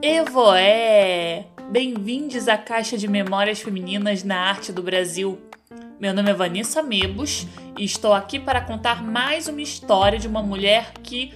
Evoé! 0.00 1.48
Bem-vindos 1.72 2.46
à 2.46 2.56
Caixa 2.56 2.96
de 2.96 3.08
Memórias 3.08 3.60
Femininas 3.60 4.22
na 4.22 4.38
Arte 4.38 4.70
do 4.70 4.80
Brasil. 4.80 5.40
Meu 5.98 6.14
nome 6.14 6.30
é 6.30 6.34
Vanessa 6.34 6.84
Mebos 6.84 7.48
e 7.76 7.84
estou 7.84 8.12
aqui 8.12 8.38
para 8.38 8.60
contar 8.60 9.02
mais 9.02 9.48
uma 9.48 9.60
história 9.60 10.20
de 10.20 10.28
uma 10.28 10.40
mulher 10.40 10.92
que 11.02 11.34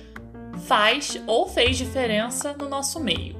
faz 0.68 1.20
ou 1.26 1.48
fez 1.48 1.76
diferença 1.76 2.52
no 2.56 2.68
nosso 2.68 3.00
meio. 3.00 3.34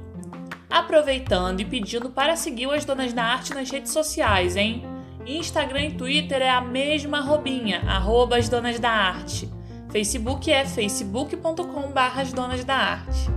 Aproveitando 0.69 1.61
e 1.61 1.65
pedindo 1.65 2.09
para 2.09 2.35
seguir 2.35 2.69
as 2.69 2.83
Donas 2.83 3.13
da 3.13 3.23
Arte 3.23 3.53
nas 3.53 3.69
redes 3.69 3.93
sociais, 3.93 4.57
hein? 4.57 4.83
Instagram 5.25 5.85
e 5.85 5.93
Twitter 5.93 6.41
é 6.41 6.49
a 6.49 6.59
mesma 6.59 7.19
arrobinha, 7.19 7.79
arroba 7.87 8.35
as 8.35 8.49
Donas 8.49 8.77
da 8.77 8.91
Arte. 8.91 9.52
Facebook 9.93 10.51
é 10.51 10.65
facebook.com.br 10.65 12.19
as 12.19 12.33
Donas 12.33 12.65
da 12.65 12.73
Arte. 12.73 13.29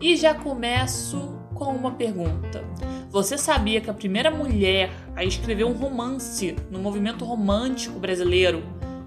E 0.00 0.16
já 0.16 0.34
começo 0.34 1.38
com 1.54 1.66
uma 1.66 1.90
pergunta. 1.90 2.64
Você 3.10 3.36
sabia 3.36 3.78
que 3.78 3.90
a 3.90 3.94
primeira 3.94 4.30
mulher 4.30 4.90
a 5.14 5.22
escrever 5.22 5.64
um 5.64 5.74
romance 5.74 6.56
no 6.70 6.78
movimento 6.78 7.26
romântico 7.26 7.98
brasileiro 7.98 8.62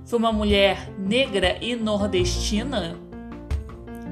foi 0.05 0.20
uma 0.20 0.32
mulher 0.32 0.91
negra 0.96 1.58
e 1.60 1.76
nordestina? 1.76 2.99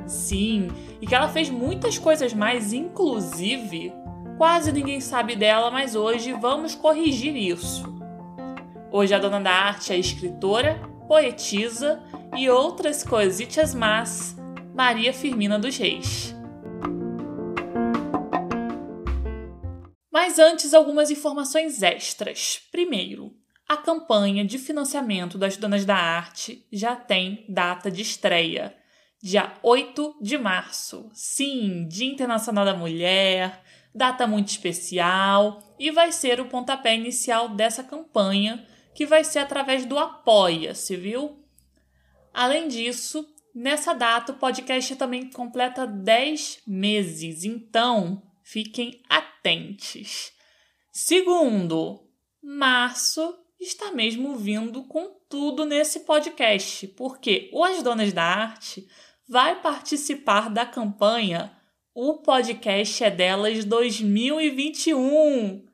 Sim, 0.08 0.70
e 1.00 1.06
que 1.06 1.14
ela 1.14 1.30
fez 1.30 1.52
muitas 1.52 2.00
coisas 2.00 2.34
mais, 2.34 2.74
inclusive, 2.74 3.94
quase 4.36 4.72
ninguém 4.72 5.00
sabe 5.00 5.36
dela, 5.36 5.70
mas 5.70 5.94
hoje 5.94 6.34
vamos 6.34 6.74
corrigir 6.74 7.36
isso. 7.36 7.86
Hoje 8.92 9.14
a 9.14 9.20
dona 9.20 9.40
da 9.40 9.52
arte 9.52 9.94
é 9.94 9.98
escritora, 10.00 10.82
poetisa 11.08 12.02
e 12.36 12.50
outras 12.50 13.04
coisitas 13.04 13.76
más, 13.76 14.36
Maria 14.74 15.14
Firmina 15.14 15.60
dos 15.60 15.78
Reis. 15.78 16.36
Mas 20.12 20.40
antes, 20.40 20.74
algumas 20.74 21.12
informações 21.12 21.84
extras. 21.84 22.62
Primeiro, 22.72 23.34
a 23.68 23.78
campanha 23.78 24.44
de 24.44 24.58
financiamento 24.58 25.38
das 25.38 25.58
Donas 25.58 25.86
da 25.86 25.96
Arte 25.96 26.66
já 26.72 26.96
tem 26.96 27.46
data 27.48 27.92
de 27.92 28.02
estreia, 28.02 28.76
dia 29.22 29.54
8 29.62 30.18
de 30.22 30.38
março. 30.38 31.10
Sim, 31.14 31.88
Dia 31.88 32.12
Internacional 32.12 32.66
da 32.66 32.74
Mulher, 32.74 33.62
data 33.94 34.26
muito 34.26 34.50
especial 34.50 35.76
e 35.80 35.92
vai 35.92 36.12
ser 36.12 36.40
o 36.40 36.46
pontapé 36.46 36.96
inicial 36.96 37.50
dessa 37.50 37.84
campanha, 37.84 38.66
que 38.96 39.06
vai 39.06 39.24
ser 39.24 39.40
através 39.40 39.86
do 39.86 40.00
Apoia-se, 40.00 40.96
viu? 40.96 41.43
Além 42.34 42.68
disso, 42.68 43.28
nessa 43.54 43.94
data 43.94 44.32
o 44.32 44.38
podcast 44.38 44.96
também 44.96 45.30
completa 45.30 45.86
10 45.86 46.64
meses, 46.68 47.44
então 47.44 48.22
Fiquem 48.44 49.02
atentos. 49.10 50.34
Segundo, 50.92 52.06
março 52.44 53.36
está 53.60 53.92
mesmo 53.92 54.36
vindo 54.36 54.84
com 54.84 55.18
tudo 55.30 55.66
nesse 55.66 56.02
podcast, 56.02 56.90
porque 56.90 57.50
o 57.54 57.64
As 57.64 57.82
Donas 57.82 58.12
da 58.12 58.24
Arte 58.24 58.86
vai 59.28 59.62
participar 59.62 60.50
da 60.50 60.66
campanha 60.66 61.58
O 61.96 62.22
Podcast 62.22 63.02
é 63.02 63.10
Delas 63.10 63.64
2021. 63.64 65.66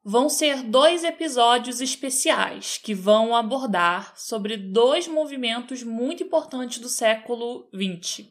Vão 0.03 0.29
ser 0.29 0.63
dois 0.63 1.03
episódios 1.03 1.79
especiais 1.79 2.79
que 2.79 2.95
vão 2.95 3.35
abordar 3.35 4.17
sobre 4.17 4.57
dois 4.57 5.07
movimentos 5.07 5.83
muito 5.83 6.23
importantes 6.23 6.79
do 6.79 6.89
século 6.89 7.69
XX: 7.71 8.25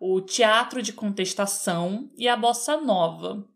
o 0.00 0.22
teatro 0.22 0.80
de 0.80 0.94
contestação 0.94 2.10
e 2.16 2.26
a 2.26 2.36
bossa 2.36 2.78
nova. 2.78 3.51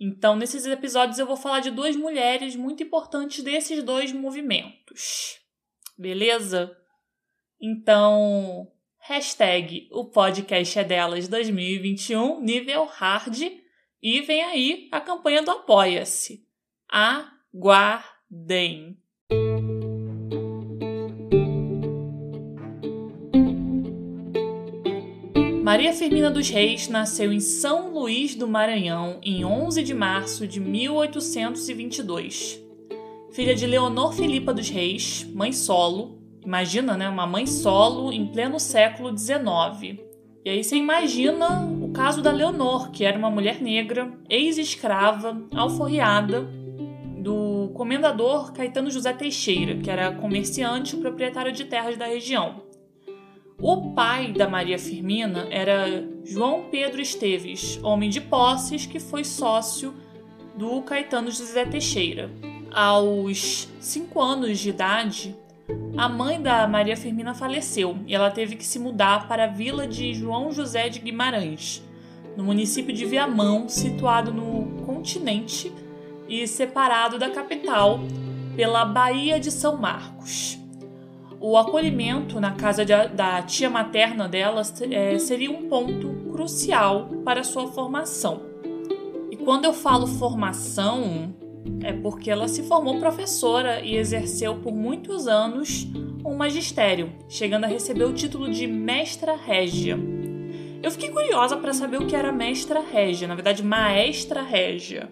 Então, 0.00 0.34
nesses 0.34 0.64
episódios, 0.64 1.18
eu 1.18 1.26
vou 1.26 1.36
falar 1.36 1.60
de 1.60 1.70
duas 1.70 1.94
mulheres 1.94 2.56
muito 2.56 2.82
importantes 2.82 3.44
desses 3.44 3.82
dois 3.82 4.12
movimentos. 4.12 5.38
Beleza? 5.98 6.74
Então, 7.60 8.72
hashtag 9.00 9.86
o 9.92 10.06
podcast 10.06 10.78
é 10.78 10.84
delas 10.84 11.28
2021, 11.28 12.40
nível 12.40 12.86
hard, 12.86 13.42
e 14.02 14.22
vem 14.22 14.42
aí 14.42 14.88
a 14.90 15.02
campanha 15.02 15.42
do 15.42 15.50
Apoia-se. 15.50 16.46
Aguardem! 16.88 18.08
Maria 25.70 25.92
Firmina 25.92 26.28
dos 26.28 26.50
Reis 26.50 26.88
nasceu 26.88 27.32
em 27.32 27.38
São 27.38 27.92
Luís 27.92 28.34
do 28.34 28.48
Maranhão 28.48 29.20
em 29.22 29.44
11 29.44 29.84
de 29.84 29.94
março 29.94 30.44
de 30.44 30.58
1822. 30.58 32.60
Filha 33.30 33.54
de 33.54 33.68
Leonor 33.68 34.12
Filipa 34.12 34.52
dos 34.52 34.68
Reis, 34.68 35.24
mãe 35.32 35.52
solo. 35.52 36.18
Imagina, 36.44 36.96
né? 36.96 37.08
Uma 37.08 37.24
mãe 37.24 37.46
solo 37.46 38.12
em 38.12 38.26
pleno 38.26 38.58
século 38.58 39.16
XIX. 39.16 40.00
E 40.44 40.50
aí 40.50 40.64
você 40.64 40.74
imagina 40.74 41.64
o 41.80 41.92
caso 41.92 42.20
da 42.20 42.32
Leonor, 42.32 42.90
que 42.90 43.04
era 43.04 43.16
uma 43.16 43.30
mulher 43.30 43.62
negra, 43.62 44.12
ex-escrava, 44.28 45.40
alforriada, 45.54 46.48
do 47.16 47.70
comendador 47.74 48.52
Caetano 48.52 48.90
José 48.90 49.12
Teixeira, 49.12 49.76
que 49.76 49.88
era 49.88 50.10
comerciante 50.10 50.96
e 50.96 51.00
proprietário 51.00 51.52
de 51.52 51.64
terras 51.64 51.96
da 51.96 52.06
região. 52.06 52.68
O 53.62 53.90
pai 53.90 54.32
da 54.32 54.48
Maria 54.48 54.78
Firmina 54.78 55.46
era 55.50 56.02
João 56.24 56.64
Pedro 56.70 57.02
Esteves, 57.02 57.78
homem 57.82 58.08
de 58.08 58.18
posses 58.18 58.86
que 58.86 58.98
foi 58.98 59.22
sócio 59.22 59.92
do 60.56 60.80
Caetano 60.80 61.30
José 61.30 61.66
Teixeira. 61.66 62.30
Aos 62.72 63.68
cinco 63.78 64.18
anos 64.18 64.58
de 64.58 64.70
idade, 64.70 65.36
a 65.94 66.08
mãe 66.08 66.40
da 66.40 66.66
Maria 66.66 66.96
Firmina 66.96 67.34
faleceu 67.34 67.98
e 68.06 68.14
ela 68.14 68.30
teve 68.30 68.56
que 68.56 68.64
se 68.64 68.78
mudar 68.78 69.28
para 69.28 69.44
a 69.44 69.48
vila 69.48 69.86
de 69.86 70.14
João 70.14 70.50
José 70.50 70.88
de 70.88 70.98
Guimarães, 70.98 71.82
no 72.38 72.44
município 72.44 72.94
de 72.94 73.04
Viamão, 73.04 73.68
situado 73.68 74.32
no 74.32 74.86
continente 74.86 75.70
e 76.26 76.46
separado 76.46 77.18
da 77.18 77.28
capital 77.28 78.00
pela 78.56 78.86
Baía 78.86 79.38
de 79.38 79.50
São 79.50 79.76
Marcos 79.76 80.59
o 81.40 81.56
acolhimento 81.56 82.38
na 82.38 82.52
casa 82.52 82.84
de, 82.84 82.92
da 83.08 83.40
tia 83.42 83.70
materna 83.70 84.28
dela 84.28 84.60
é, 84.90 85.18
seria 85.18 85.50
um 85.50 85.68
ponto 85.68 86.30
crucial 86.30 87.08
para 87.24 87.40
a 87.40 87.44
sua 87.44 87.66
formação. 87.68 88.42
E 89.30 89.36
quando 89.36 89.64
eu 89.64 89.72
falo 89.72 90.06
formação, 90.06 91.34
é 91.82 91.94
porque 91.94 92.30
ela 92.30 92.46
se 92.46 92.62
formou 92.64 92.98
professora 92.98 93.80
e 93.80 93.96
exerceu 93.96 94.56
por 94.56 94.72
muitos 94.72 95.26
anos 95.26 95.88
um 96.22 96.34
magistério, 96.34 97.10
chegando 97.26 97.64
a 97.64 97.68
receber 97.68 98.04
o 98.04 98.12
título 98.12 98.50
de 98.50 98.66
mestra 98.66 99.34
régia. 99.34 99.98
Eu 100.82 100.90
fiquei 100.90 101.08
curiosa 101.08 101.56
para 101.56 101.72
saber 101.72 101.98
o 101.98 102.06
que 102.06 102.16
era 102.16 102.30
mestra 102.30 102.80
régia, 102.80 103.26
na 103.26 103.34
verdade, 103.34 103.62
maestra 103.62 104.42
régia 104.42 105.08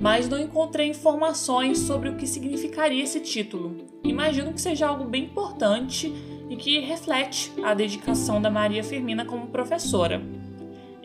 mas 0.00 0.28
não 0.28 0.38
encontrei 0.38 0.88
informações 0.88 1.78
sobre 1.78 2.08
o 2.08 2.16
que 2.16 2.26
significaria 2.26 3.02
esse 3.02 3.20
título. 3.20 3.76
Imagino 4.04 4.52
que 4.52 4.60
seja 4.60 4.86
algo 4.86 5.04
bem 5.04 5.24
importante 5.24 6.12
e 6.48 6.56
que 6.56 6.80
reflete 6.80 7.52
a 7.62 7.74
dedicação 7.74 8.40
da 8.40 8.50
Maria 8.50 8.84
Firmina 8.84 9.24
como 9.24 9.48
professora. 9.48 10.22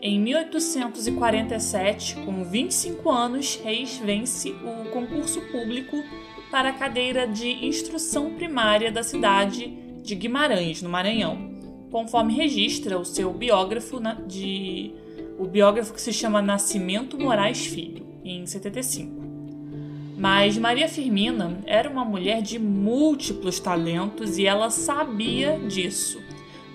Em 0.00 0.20
1847, 0.20 2.16
com 2.16 2.44
25 2.44 3.10
anos, 3.10 3.58
Reis 3.64 3.96
vence 3.96 4.50
o 4.50 4.90
concurso 4.90 5.40
público 5.50 5.96
para 6.50 6.68
a 6.68 6.72
cadeira 6.74 7.26
de 7.26 7.66
instrução 7.66 8.34
primária 8.34 8.92
da 8.92 9.02
cidade 9.02 9.66
de 10.02 10.14
Guimarães, 10.14 10.82
no 10.82 10.90
Maranhão, 10.90 11.54
conforme 11.90 12.34
registra 12.34 12.98
o 12.98 13.04
seu 13.04 13.32
biógrafo 13.32 13.98
de 14.26 14.92
o 15.38 15.46
biógrafo 15.46 15.94
que 15.94 16.00
se 16.00 16.12
chama 16.12 16.42
Nascimento 16.42 17.18
Moraes 17.18 17.66
Filho, 17.66 18.06
em 18.24 18.46
75. 18.46 19.22
Mas 20.16 20.56
Maria 20.56 20.88
Firmina 20.88 21.58
era 21.66 21.90
uma 21.90 22.04
mulher 22.04 22.40
de 22.40 22.58
múltiplos 22.58 23.60
talentos 23.60 24.38
e 24.38 24.46
ela 24.46 24.70
sabia 24.70 25.58
disso. 25.58 26.22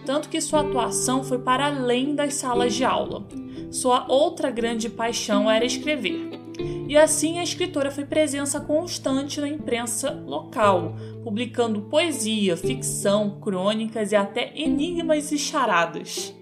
Tanto 0.06 0.30
que 0.30 0.42
sua 0.42 0.62
atuação 0.62 1.24
foi 1.24 1.40
para 1.40 1.68
além 1.68 2.16
das 2.16 2.36
salas 2.36 2.74
de 2.74 2.84
aula. 2.84 3.26
Sua 3.72 4.06
outra 4.12 4.52
grande 4.52 4.90
paixão 4.90 5.50
era 5.50 5.66
escrever. 5.66 6.40
E 6.88 6.98
assim 6.98 7.38
a 7.38 7.44
escritora 7.44 7.92
foi 7.92 8.04
presença 8.04 8.60
constante 8.60 9.40
na 9.40 9.48
imprensa 9.48 10.12
local, 10.26 10.96
publicando 11.24 11.82
poesia, 11.82 12.58
ficção, 12.58 13.40
crônicas 13.40 14.12
e 14.12 14.16
até 14.16 14.52
enigmas 14.56 15.32
e 15.32 15.38
charadas. 15.38 16.36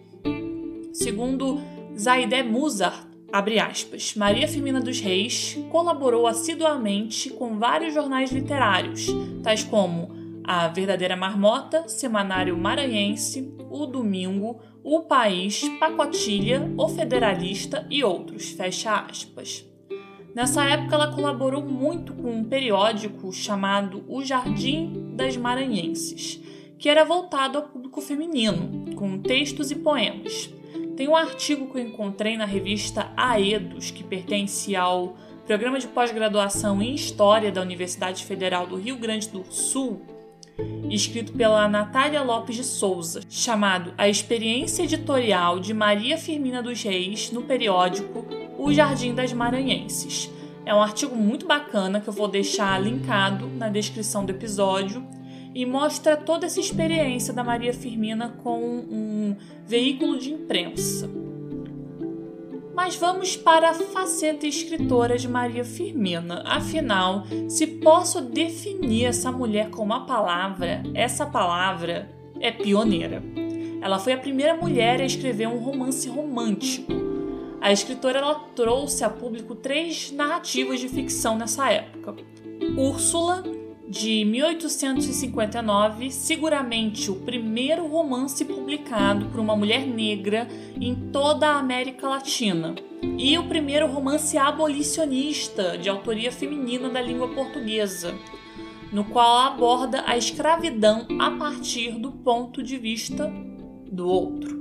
Segundo 0.94 1.60
Zaidé 1.98 2.44
Musart, 2.44 3.07
Abre 3.32 3.60
aspas. 3.60 4.16
Maria 4.16 4.48
Firmina 4.48 4.80
dos 4.80 5.00
Reis 5.00 5.58
colaborou 5.70 6.28
assiduamente 6.28 7.30
com 7.30 7.60
vários 7.60 7.94
jornais 7.94 8.32
literários, 8.32 9.08
tais 9.44 9.64
como 9.64 10.10
A 10.44 10.68
Verdadeira 10.70 11.16
Marmota, 11.16 11.88
Semanário 11.90 12.58
Maranhense, 12.58 13.54
O 13.70 13.86
Domingo, 13.86 14.62
O 14.84 15.02
País, 15.02 15.68
Pacotilha, 15.80 16.72
O 16.78 16.88
Federalista 16.88 17.86
e 17.90 18.04
outros. 18.04 18.52
Fecha 18.52 18.96
aspas. 18.96 19.66
Nessa 20.34 20.64
época, 20.64 20.96
ela 20.96 21.14
colaborou 21.14 21.64
muito 21.64 22.14
com 22.14 22.32
um 22.32 22.44
periódico 22.44 23.34
chamado 23.34 24.06
O 24.08 24.24
Jardim 24.24 25.16
das 25.16 25.36
Maranhenses, 25.36 26.40
que 26.78 26.88
era 26.88 27.04
voltado 27.04 27.58
ao 27.58 27.64
público 27.66 28.00
feminino, 28.00 28.94
com 28.96 29.18
textos 29.20 29.72
e 29.72 29.76
poemas. 29.76 30.50
Tem 30.98 31.08
um 31.08 31.16
artigo 31.16 31.72
que 31.72 31.78
eu 31.78 31.84
encontrei 31.84 32.36
na 32.36 32.46
revista 32.46 33.12
Aedos, 33.16 33.92
que 33.92 34.04
pertence 34.04 34.76
ao 34.76 35.16
Programa 35.46 35.78
de 35.78 35.88
Pós-Graduação 35.88 36.82
em 36.82 36.96
História 36.96 37.52
da 37.52 37.62
Universidade 37.62 38.26
Federal 38.26 38.66
do 38.66 38.76
Rio 38.76 38.98
Grande 38.98 39.30
do 39.30 39.46
Sul, 39.48 40.02
escrito 40.90 41.34
pela 41.34 41.68
Natália 41.68 42.24
Lopes 42.24 42.56
de 42.56 42.64
Souza, 42.64 43.22
chamado 43.30 43.94
A 43.96 44.10
Experiência 44.10 44.82
Editorial 44.82 45.60
de 45.60 45.72
Maria 45.72 46.18
Firmina 46.18 46.64
dos 46.64 46.82
Reis 46.82 47.32
no 47.32 47.44
periódico 47.44 48.26
O 48.58 48.74
Jardim 48.74 49.14
das 49.14 49.32
Maranhenses. 49.32 50.32
É 50.66 50.74
um 50.74 50.82
artigo 50.82 51.16
muito 51.16 51.46
bacana 51.46 52.02
que 52.02 52.10
eu 52.10 52.14
vou 52.14 52.28
deixar 52.28 52.82
linkado 52.82 53.46
na 53.50 53.70
descrição 53.70 54.26
do 54.26 54.32
episódio 54.32 55.08
e 55.58 55.66
mostra 55.66 56.16
toda 56.16 56.46
essa 56.46 56.60
experiência 56.60 57.34
da 57.34 57.44
Maria 57.44 57.74
Firmina 57.74 58.30
com 58.44 58.60
um 58.62 59.36
veículo 59.66 60.20
de 60.20 60.32
imprensa. 60.32 61.10
Mas 62.76 62.96
vamos 62.96 63.36
para 63.36 63.72
a 63.72 63.74
faceta 63.74 64.46
escritora 64.46 65.18
de 65.18 65.28
Maria 65.28 65.66
Firmina. 65.66 66.44
Afinal, 66.46 67.24
se 67.50 67.66
posso 67.66 68.22
definir 68.22 69.06
essa 69.06 69.32
mulher 69.32 69.72
com 69.72 69.82
uma 69.82 70.06
palavra, 70.06 70.84
essa 70.94 71.26
palavra 71.26 72.08
é 72.40 72.52
pioneira. 72.52 73.24
Ela 73.82 73.98
foi 73.98 74.14
a 74.14 74.18
primeira 74.20 74.56
mulher 74.56 75.02
a 75.02 75.06
escrever 75.06 75.48
um 75.48 75.58
romance 75.58 76.08
romântico. 76.08 76.94
A 77.60 77.72
escritora 77.72 78.20
ela 78.20 78.36
trouxe 78.56 79.04
a 79.04 79.10
público 79.10 79.56
três 79.56 80.12
narrativas 80.12 80.80
de 80.80 80.88
ficção 80.88 81.36
nessa 81.36 81.72
época: 81.72 82.16
Úrsula, 82.78 83.44
de 83.88 84.26
1859, 84.26 86.12
seguramente 86.12 87.10
o 87.10 87.16
primeiro 87.16 87.88
romance 87.88 88.44
publicado 88.44 89.28
por 89.28 89.40
uma 89.40 89.56
mulher 89.56 89.88
negra 89.88 90.48
em 90.80 90.94
toda 90.94 91.48
a 91.48 91.58
América 91.58 92.08
Latina, 92.08 92.76
e 93.18 93.38
o 93.38 93.48
primeiro 93.48 93.88
romance 93.88 94.38
abolicionista 94.38 95.78
de 95.78 95.88
autoria 95.88 96.32
feminina 96.32 96.90
da 96.90 97.02
língua 97.02 97.30
portuguesa, 97.30 98.14
no 98.92 99.06
qual 99.06 99.38
aborda 99.48 100.04
a 100.06 100.18
escravidão 100.18 101.08
a 101.20 101.32
partir 101.32 101.92
do 101.92 102.12
ponto 102.12 102.62
de 102.62 102.78
vista 102.78 103.32
do 103.90 104.08
outro. 104.08 104.58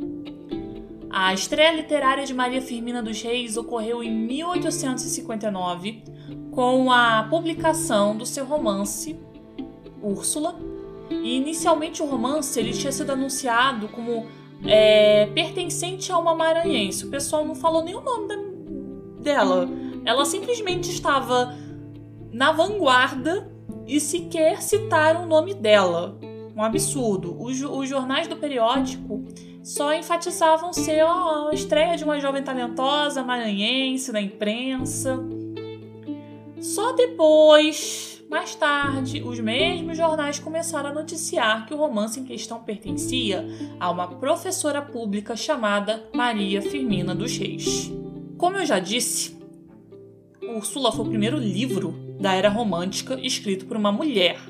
A 1.11 1.33
estreia 1.33 1.73
literária 1.73 2.27
de 2.27 2.35
Maria 2.35 2.61
Firmina 2.61 3.03
dos 3.03 3.23
Reis 3.23 3.57
ocorreu 3.57 4.03
em 4.03 4.11
1859 4.11 6.03
com 6.57 6.91
a 6.91 7.27
publicação 7.29 8.17
do 8.17 8.25
seu 8.25 8.47
romance 8.47 9.15
Úrsula. 10.03 10.59
E 11.11 11.37
inicialmente 11.37 12.03
o 12.03 12.07
romance 12.07 12.59
ele 12.59 12.73
tinha 12.73 12.91
sido 12.91 13.11
anunciado 13.13 13.89
como 13.89 14.27
é, 14.65 15.27
pertencente 15.27 16.11
a 16.11 16.19
uma 16.19 16.35
maranhense. 16.35 17.05
O 17.05 17.11
pessoal 17.11 17.45
não 17.45 17.55
falou 17.55 17.85
nem 17.85 17.95
o 17.95 18.01
nome 18.01 18.29
da, 18.29 18.37
dela. 19.23 19.69
Ela 20.05 20.25
simplesmente 20.25 20.91
estava 20.91 21.55
na 22.33 22.53
vanguarda 22.53 23.53
e 23.87 24.01
sequer 24.01 24.63
citaram 24.63 25.25
o 25.25 25.27
nome 25.27 25.53
dela. 25.53 26.19
Um 26.57 26.63
absurdo. 26.63 27.37
Os, 27.39 27.61
os 27.61 27.87
jornais 27.87 28.29
do 28.29 28.37
periódico 28.37 29.27
só 29.63 29.93
enfatizavam 29.93 30.73
ser 30.73 31.01
a 31.01 31.51
estreia 31.53 31.99
de 31.99 32.05
uma 32.05 32.19
jovem 32.19 32.43
talentosa 32.43 33.23
maranhense 33.23 34.11
na 34.11 34.23
imprensa. 34.23 35.23
Só 36.67 36.91
depois, 36.91 38.21
mais 38.29 38.57
tarde, 38.57 39.23
os 39.23 39.39
mesmos 39.39 39.97
jornais 39.97 40.41
começaram 40.41 40.91
a 40.91 40.93
noticiar 40.93 41.65
que 41.65 41.73
o 41.73 41.77
romance 41.77 42.19
em 42.19 42.25
questão 42.25 42.61
pertencia 42.61 43.47
a 43.79 43.89
uma 43.89 44.09
professora 44.09 44.83
pública 44.83 45.37
chamada 45.37 46.03
Maria 46.13 46.61
Firmina 46.61 47.15
dos 47.15 47.39
Reis. 47.39 47.89
Como 48.37 48.57
eu 48.57 48.67
já 48.67 48.81
disse, 48.81 49.39
Úrsula 50.43 50.91
foi 50.91 51.07
o 51.07 51.09
primeiro 51.09 51.39
livro 51.39 51.95
da 52.19 52.33
era 52.35 52.49
romântica 52.49 53.17
escrito 53.23 53.67
por 53.67 53.77
uma 53.77 53.93
mulher, 53.93 54.41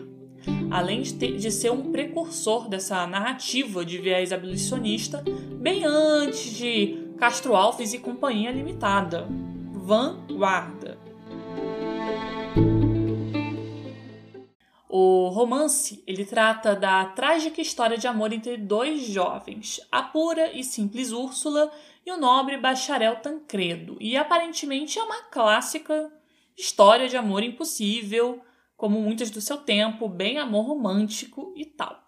além 0.70 1.02
de, 1.02 1.12
ter, 1.12 1.36
de 1.36 1.50
ser 1.50 1.70
um 1.70 1.92
precursor 1.92 2.66
dessa 2.66 3.06
narrativa 3.06 3.84
de 3.84 3.98
viés 3.98 4.32
abolicionista, 4.32 5.22
bem 5.60 5.84
antes 5.84 6.56
de 6.56 7.10
Castro 7.18 7.54
Alves 7.54 7.92
e 7.92 7.98
Companhia 7.98 8.50
Limitada. 8.50 9.28
Vanguarda. 9.74 10.75
O 14.98 15.28
romance 15.28 16.02
ele 16.06 16.24
trata 16.24 16.74
da 16.74 17.04
trágica 17.04 17.60
história 17.60 17.98
de 17.98 18.06
amor 18.06 18.32
entre 18.32 18.56
dois 18.56 19.02
jovens, 19.02 19.78
a 19.92 20.02
pura 20.02 20.50
e 20.56 20.64
simples 20.64 21.12
Úrsula 21.12 21.70
e 22.06 22.10
o 22.10 22.16
nobre 22.16 22.56
bacharel 22.56 23.16
Tancredo, 23.16 23.98
e 24.00 24.16
aparentemente 24.16 24.98
é 24.98 25.02
uma 25.02 25.24
clássica 25.24 26.10
história 26.56 27.10
de 27.10 27.16
amor 27.18 27.42
impossível, 27.42 28.40
como 28.74 28.98
muitas 28.98 29.28
do 29.28 29.38
seu 29.38 29.58
tempo, 29.58 30.08
bem 30.08 30.38
amor 30.38 30.62
romântico 30.62 31.52
e 31.54 31.66
tal. 31.66 32.02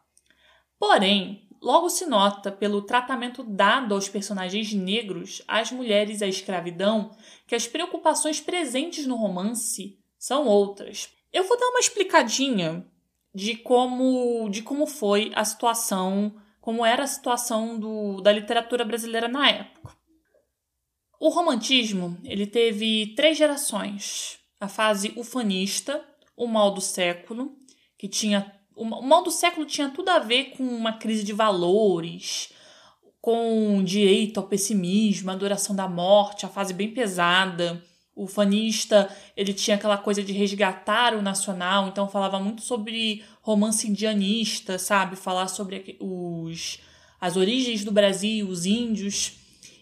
Porém, 0.78 1.46
logo 1.60 1.90
se 1.90 2.06
nota 2.06 2.50
pelo 2.50 2.80
tratamento 2.80 3.44
dado 3.44 3.94
aos 3.94 4.08
personagens 4.08 4.72
negros, 4.72 5.42
às 5.46 5.70
mulheres 5.70 6.22
e 6.22 6.24
à 6.24 6.26
escravidão, 6.26 7.14
que 7.46 7.54
as 7.54 7.66
preocupações 7.66 8.40
presentes 8.40 9.06
no 9.06 9.16
romance 9.16 9.98
são 10.18 10.46
outras. 10.46 11.17
Eu 11.32 11.44
vou 11.44 11.58
dar 11.58 11.66
uma 11.66 11.80
explicadinha 11.80 12.86
de 13.34 13.56
como, 13.56 14.48
de 14.48 14.62
como 14.62 14.86
foi 14.86 15.30
a 15.34 15.44
situação, 15.44 16.34
como 16.60 16.84
era 16.84 17.04
a 17.04 17.06
situação 17.06 17.78
do, 17.78 18.20
da 18.20 18.32
literatura 18.32 18.84
brasileira 18.84 19.28
na 19.28 19.48
época. 19.48 19.96
O 21.20 21.28
romantismo 21.28 22.18
ele 22.24 22.46
teve 22.46 23.14
três 23.14 23.36
gerações: 23.36 24.38
a 24.60 24.68
fase 24.68 25.12
ufanista, 25.16 26.02
o 26.36 26.46
mal 26.46 26.72
do 26.72 26.80
século, 26.80 27.56
que 27.96 28.08
tinha 28.08 28.54
o 28.74 28.84
mal 28.84 29.24
do 29.24 29.30
século 29.30 29.66
tinha 29.66 29.90
tudo 29.90 30.08
a 30.08 30.20
ver 30.20 30.56
com 30.56 30.62
uma 30.62 30.92
crise 30.92 31.24
de 31.24 31.32
valores, 31.32 32.52
com 33.20 33.82
direito 33.82 34.38
ao 34.38 34.46
pessimismo, 34.46 35.32
adoração 35.32 35.74
da 35.74 35.88
morte, 35.88 36.46
a 36.46 36.48
fase 36.48 36.72
bem 36.72 36.94
pesada 36.94 37.82
o 38.18 38.26
fanista 38.26 39.08
ele 39.36 39.54
tinha 39.54 39.76
aquela 39.76 39.96
coisa 39.96 40.22
de 40.22 40.32
resgatar 40.32 41.14
o 41.14 41.22
nacional, 41.22 41.86
então 41.86 42.08
falava 42.08 42.40
muito 42.40 42.62
sobre 42.62 43.24
romance 43.40 43.88
indianista, 43.88 44.78
sabe? 44.78 45.14
Falar 45.14 45.46
sobre 45.46 45.96
os, 46.00 46.80
as 47.20 47.36
origens 47.36 47.84
do 47.84 47.92
Brasil, 47.92 48.48
os 48.48 48.66
índios. 48.66 49.38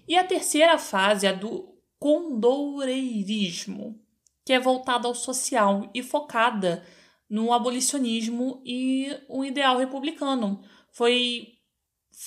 E 0.07 0.17
a 0.17 0.23
terceira 0.23 0.79
fase, 0.79 1.27
a 1.27 1.33
do 1.33 1.75
condoreirismo, 1.99 3.99
que 4.45 4.53
é 4.53 4.61
voltada 4.61 5.09
ao 5.09 5.15
social 5.15 5.91
e 5.95 6.03
focada 6.03 6.85
no 7.29 7.53
abolicionismo 7.53 8.63
e 8.65 9.17
o 9.29 9.45
ideal 9.45 9.79
republicano. 9.79 10.63
Foi 10.93 11.55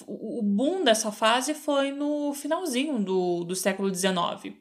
o 0.08 0.42
boom 0.44 0.84
dessa 0.84 1.12
fase 1.12 1.54
foi 1.54 1.92
no 1.92 2.34
finalzinho 2.34 3.04
do, 3.04 3.44
do 3.44 3.56
século 3.56 3.94
XIX. 3.94 4.56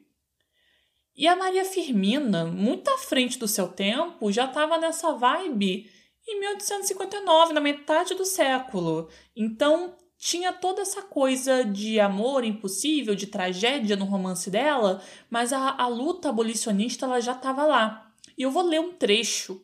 E 1.19 1.27
a 1.27 1.35
Maria 1.35 1.65
Firmina, 1.65 2.45
muito 2.45 2.89
à 2.89 2.97
frente 2.97 3.37
do 3.37 3.45
seu 3.45 3.67
tempo, 3.67 4.31
já 4.31 4.45
estava 4.45 4.77
nessa 4.77 5.11
vibe 5.11 5.91
em 6.25 6.39
1859, 6.39 7.51
na 7.51 7.59
metade 7.59 8.15
do 8.15 8.23
século. 8.23 9.09
Então, 9.35 9.97
tinha 10.17 10.53
toda 10.53 10.81
essa 10.81 11.01
coisa 11.01 11.65
de 11.65 11.99
amor 11.99 12.45
impossível, 12.45 13.15
de 13.15 13.27
tragédia 13.27 13.97
no 13.97 14.05
romance 14.05 14.49
dela, 14.49 15.03
mas 15.29 15.51
a, 15.51 15.75
a 15.77 15.89
luta 15.89 16.29
abolicionista 16.29 17.05
ela 17.05 17.19
já 17.19 17.33
estava 17.33 17.65
lá. 17.65 18.13
E 18.37 18.43
eu 18.43 18.49
vou 18.49 18.63
ler 18.63 18.79
um 18.79 18.93
trecho 18.93 19.61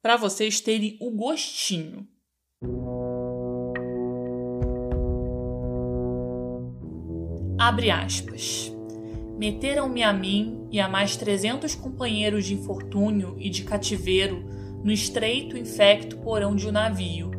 para 0.00 0.16
vocês 0.16 0.58
terem 0.58 0.96
o 1.02 1.10
gostinho. 1.10 2.08
Abre 7.58 7.90
aspas. 7.90 8.73
Meteram-me 9.36 10.02
a 10.02 10.12
mim 10.12 10.68
e 10.70 10.80
a 10.80 10.88
mais 10.88 11.16
trezentos 11.16 11.74
companheiros 11.74 12.44
de 12.44 12.54
infortúnio 12.54 13.34
e 13.38 13.50
de 13.50 13.64
cativeiro 13.64 14.44
no 14.82 14.92
estreito 14.92 15.56
infecto 15.56 16.18
porão 16.18 16.54
de 16.54 16.68
um 16.68 16.72
navio. 16.72 17.32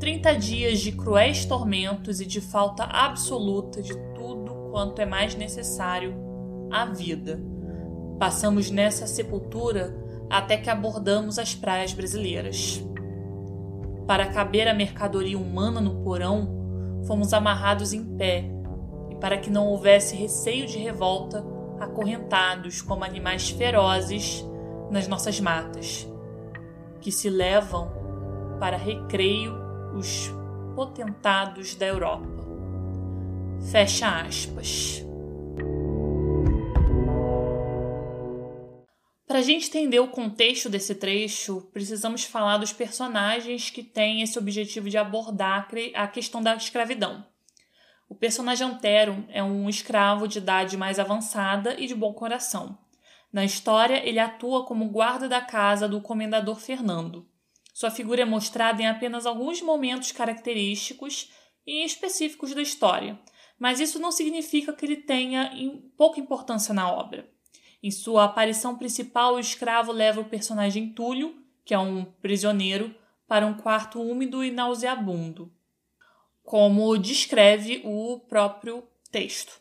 Trinta 0.00 0.34
dias 0.34 0.80
de 0.80 0.92
cruéis 0.92 1.44
tormentos 1.44 2.20
e 2.20 2.26
de 2.26 2.40
falta 2.40 2.84
absoluta 2.84 3.82
de 3.82 3.96
tudo 4.14 4.70
quanto 4.70 5.00
é 5.00 5.06
mais 5.06 5.34
necessário 5.34 6.14
à 6.72 6.86
vida. 6.86 7.40
Passamos 8.18 8.70
nessa 8.70 9.06
sepultura 9.06 9.96
até 10.28 10.56
que 10.56 10.68
abordamos 10.68 11.38
as 11.38 11.54
praias 11.54 11.92
brasileiras. 11.92 12.84
Para 14.06 14.26
caber 14.26 14.66
a 14.66 14.74
mercadoria 14.74 15.38
humana 15.38 15.80
no 15.80 16.02
porão, 16.02 17.02
fomos 17.06 17.32
amarrados 17.32 17.92
em 17.92 18.04
pé 18.16 18.57
para 19.20 19.38
que 19.38 19.50
não 19.50 19.66
houvesse 19.66 20.14
receio 20.14 20.66
de 20.66 20.78
revolta, 20.78 21.44
acorrentados 21.80 22.82
como 22.82 23.04
animais 23.04 23.50
ferozes 23.50 24.44
nas 24.90 25.06
nossas 25.06 25.40
matas, 25.40 26.08
que 27.00 27.12
se 27.12 27.28
levam 27.28 27.90
para 28.58 28.76
recreio 28.76 29.54
os 29.94 30.32
potentados 30.74 31.74
da 31.74 31.86
Europa. 31.86 32.26
Fecha 33.70 34.20
aspas. 34.20 35.04
Para 39.26 39.40
a 39.40 39.42
gente 39.42 39.68
entender 39.68 40.00
o 40.00 40.08
contexto 40.08 40.70
desse 40.70 40.94
trecho, 40.94 41.68
precisamos 41.72 42.24
falar 42.24 42.56
dos 42.56 42.72
personagens 42.72 43.68
que 43.68 43.82
têm 43.82 44.22
esse 44.22 44.38
objetivo 44.38 44.88
de 44.88 44.96
abordar 44.96 45.68
a 45.94 46.08
questão 46.08 46.42
da 46.42 46.54
escravidão. 46.54 47.24
O 48.08 48.14
personagem 48.14 48.66
Antero 48.66 49.26
é 49.28 49.42
um 49.42 49.68
escravo 49.68 50.26
de 50.26 50.38
idade 50.38 50.78
mais 50.78 50.98
avançada 50.98 51.78
e 51.78 51.86
de 51.86 51.94
bom 51.94 52.14
coração. 52.14 52.78
Na 53.30 53.44
história, 53.44 54.02
ele 54.08 54.18
atua 54.18 54.64
como 54.64 54.88
guarda 54.88 55.28
da 55.28 55.42
casa 55.42 55.86
do 55.86 56.00
comendador 56.00 56.58
Fernando. 56.58 57.28
Sua 57.74 57.90
figura 57.90 58.22
é 58.22 58.24
mostrada 58.24 58.80
em 58.80 58.86
apenas 58.86 59.26
alguns 59.26 59.60
momentos 59.60 60.10
característicos 60.10 61.30
e 61.66 61.84
específicos 61.84 62.54
da 62.54 62.62
história, 62.62 63.20
mas 63.58 63.78
isso 63.78 63.98
não 63.98 64.10
significa 64.10 64.72
que 64.72 64.86
ele 64.86 64.96
tenha 64.96 65.52
pouca 65.94 66.18
importância 66.18 66.72
na 66.72 66.90
obra. 66.90 67.28
Em 67.82 67.90
sua 67.90 68.24
aparição 68.24 68.78
principal, 68.78 69.34
o 69.34 69.38
escravo 69.38 69.92
leva 69.92 70.22
o 70.22 70.28
personagem 70.28 70.94
Túlio, 70.94 71.36
que 71.62 71.74
é 71.74 71.78
um 71.78 72.06
prisioneiro, 72.06 72.94
para 73.28 73.46
um 73.46 73.52
quarto 73.52 74.00
úmido 74.00 74.42
e 74.42 74.50
nauseabundo 74.50 75.52
como 76.48 76.96
descreve 76.96 77.82
o 77.84 78.20
próprio 78.20 78.82
texto. 79.12 79.60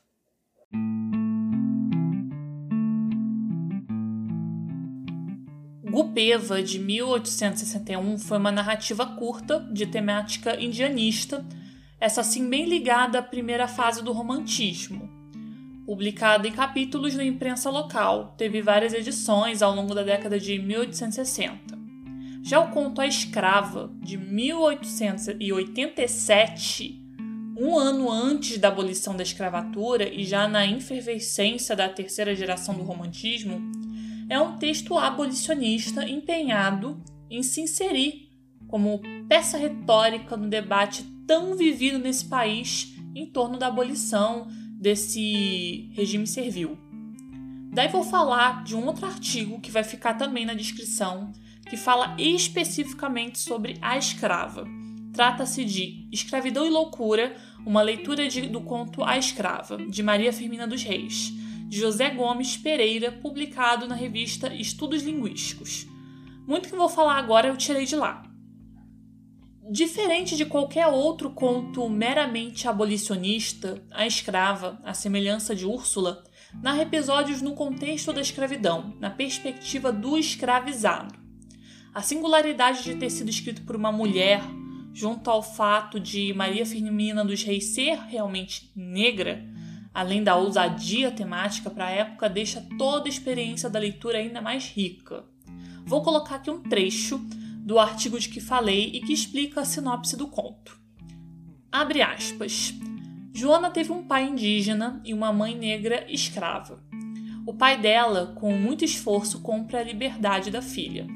Gupeva, 5.83 6.63
de 6.63 6.79
1861, 6.79 8.17
foi 8.17 8.37
uma 8.37 8.53
narrativa 8.53 9.05
curta, 9.05 9.59
de 9.69 9.85
temática 9.85 10.57
indianista, 10.63 11.45
essa 11.99 12.23
sim 12.23 12.49
bem 12.49 12.63
ligada 12.63 13.19
à 13.19 13.21
primeira 13.21 13.67
fase 13.67 14.01
do 14.01 14.13
romantismo. 14.13 15.09
Publicada 15.85 16.47
em 16.47 16.53
capítulos 16.53 17.15
na 17.15 17.25
imprensa 17.25 17.69
local, 17.69 18.33
teve 18.37 18.61
várias 18.61 18.93
edições 18.93 19.61
ao 19.61 19.75
longo 19.75 19.93
da 19.93 20.03
década 20.03 20.39
de 20.39 20.57
1860. 20.57 21.76
Já 22.47 22.59
o 22.61 22.71
conto 22.71 23.01
A 23.01 23.05
Escrava, 23.05 23.93
de 24.01 24.17
1887, 24.17 27.05
um 27.57 27.77
ano 27.77 28.09
antes 28.09 28.57
da 28.57 28.69
abolição 28.69 29.17
da 29.17 29.23
escravatura 29.23 30.07
e 30.07 30.23
já 30.23 30.47
na 30.47 30.65
efervescência 30.65 31.75
da 31.75 31.89
terceira 31.89 32.33
geração 32.33 32.73
do 32.73 32.83
romantismo, 32.83 33.61
é 34.29 34.39
um 34.39 34.55
texto 34.55 34.97
abolicionista 34.97 36.07
empenhado 36.07 37.03
em 37.29 37.43
se 37.43 37.59
inserir 37.59 38.31
como 38.65 39.01
peça 39.27 39.57
retórica 39.57 40.37
no 40.37 40.47
debate 40.47 41.03
tão 41.27 41.53
vivido 41.53 41.99
nesse 41.99 42.23
país 42.23 42.95
em 43.13 43.25
torno 43.25 43.57
da 43.57 43.67
abolição 43.67 44.47
desse 44.79 45.89
regime 45.91 46.25
servil. 46.25 46.77
Daí 47.73 47.89
vou 47.89 48.05
falar 48.05 48.63
de 48.63 48.73
um 48.73 48.85
outro 48.85 49.05
artigo 49.05 49.59
que 49.59 49.69
vai 49.69 49.83
ficar 49.83 50.13
também 50.13 50.45
na 50.45 50.53
descrição, 50.53 51.33
que 51.67 51.77
fala 51.77 52.15
especificamente 52.17 53.39
sobre 53.39 53.77
a 53.81 53.97
escrava. 53.97 54.65
Trata-se 55.13 55.65
de 55.65 56.07
Escravidão 56.11 56.65
e 56.65 56.69
Loucura, 56.69 57.35
uma 57.65 57.81
leitura 57.81 58.27
de, 58.27 58.41
do 58.41 58.61
conto 58.61 59.03
A 59.03 59.17
Escrava, 59.17 59.77
de 59.77 60.03
Maria 60.03 60.31
Firmina 60.31 60.67
dos 60.67 60.83
Reis, 60.83 61.33
de 61.67 61.79
José 61.79 62.11
Gomes 62.11 62.55
Pereira, 62.55 63.11
publicado 63.11 63.87
na 63.87 63.95
revista 63.95 64.53
Estudos 64.53 65.03
Linguísticos. 65.03 65.87
Muito 66.47 66.69
que 66.69 66.75
vou 66.75 66.87
falar 66.87 67.17
agora 67.17 67.47
eu 67.47 67.57
tirei 67.57 67.85
de 67.85 67.95
lá. 67.95 68.23
Diferente 69.69 70.37
de 70.37 70.45
qualquer 70.45 70.87
outro 70.87 71.31
conto 71.31 71.89
meramente 71.89 72.67
abolicionista, 72.67 73.83
A 73.91 74.07
Escrava, 74.07 74.79
a 74.83 74.93
semelhança 74.93 75.53
de 75.53 75.65
Úrsula, 75.65 76.23
narra 76.61 76.83
episódios 76.83 77.41
no 77.41 77.53
contexto 77.53 78.13
da 78.13 78.21
escravidão, 78.21 78.95
na 78.99 79.09
perspectiva 79.09 79.91
do 79.91 80.17
escravizado. 80.17 81.26
A 81.97 82.03
singularidade 82.03 82.83
de 82.83 82.93
ter 82.93 83.09
sido 83.09 83.27
escrito 83.27 83.63
por 83.63 83.75
uma 83.75 83.91
mulher, 83.91 84.43
junto 84.93 85.31
ao 85.31 85.41
fato 85.41 85.99
de 85.99 86.31
Maria 86.31 86.63
Firmina 86.63 87.25
dos 87.25 87.41
Reis 87.41 87.73
ser 87.73 87.97
realmente 88.01 88.71
negra, 88.75 89.43
além 89.91 90.23
da 90.23 90.35
ousadia 90.35 91.09
temática 91.09 91.71
para 91.71 91.87
a 91.87 91.89
época, 91.89 92.29
deixa 92.29 92.63
toda 92.77 93.07
a 93.07 93.09
experiência 93.09 93.67
da 93.67 93.79
leitura 93.79 94.19
ainda 94.19 94.39
mais 94.39 94.67
rica. 94.67 95.25
Vou 95.87 96.03
colocar 96.03 96.35
aqui 96.35 96.51
um 96.51 96.61
trecho 96.61 97.17
do 97.65 97.79
artigo 97.79 98.19
de 98.19 98.29
que 98.29 98.39
falei 98.39 98.91
e 98.93 99.01
que 99.01 99.11
explica 99.11 99.61
a 99.61 99.65
sinopse 99.65 100.15
do 100.15 100.27
conto. 100.27 100.79
Abre 101.71 102.03
aspas. 102.03 102.75
Joana 103.33 103.71
teve 103.71 103.91
um 103.91 104.03
pai 104.03 104.25
indígena 104.25 105.01
e 105.03 105.15
uma 105.15 105.33
mãe 105.33 105.57
negra 105.57 106.05
escrava. 106.07 106.79
O 107.43 107.55
pai 107.55 107.81
dela, 107.81 108.35
com 108.35 108.55
muito 108.55 108.85
esforço, 108.85 109.41
compra 109.41 109.79
a 109.79 109.83
liberdade 109.83 110.51
da 110.51 110.61
filha 110.61 111.07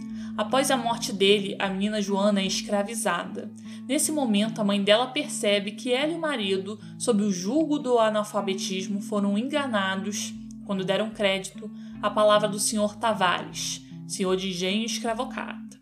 Após 0.41 0.71
a 0.71 0.75
morte 0.75 1.13
dele, 1.13 1.55
a 1.59 1.69
menina 1.69 2.01
Joana 2.01 2.41
é 2.41 2.47
escravizada. 2.47 3.51
Nesse 3.87 4.11
momento, 4.11 4.59
a 4.59 4.63
mãe 4.63 4.83
dela 4.83 5.05
percebe 5.05 5.73
que 5.73 5.93
ela 5.93 6.13
e 6.13 6.15
o 6.15 6.19
marido, 6.19 6.79
sob 6.97 7.21
o 7.21 7.31
julgo 7.31 7.77
do 7.77 7.99
analfabetismo, 7.99 9.01
foram 9.01 9.37
enganados 9.37 10.33
quando 10.65 10.83
deram 10.83 11.11
crédito 11.11 11.69
à 12.01 12.09
palavra 12.09 12.49
do 12.49 12.57
senhor 12.59 12.95
Tavares, 12.95 13.85
senhor 14.07 14.35
de 14.35 14.49
engenho 14.49 14.83
escravocrata. 14.83 15.79